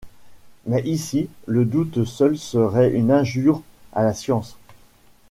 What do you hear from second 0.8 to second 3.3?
ici le doute seul serait une